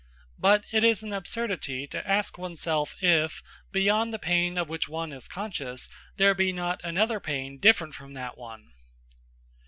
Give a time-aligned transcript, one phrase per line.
[0.39, 4.89] But it is an absurdity to ask one's self if, beyond the pain of which
[4.89, 8.71] one is conscious, there be not another pain different from that one."